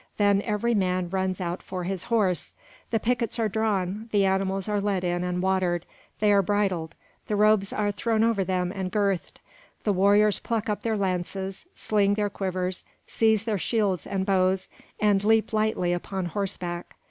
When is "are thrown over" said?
7.71-8.43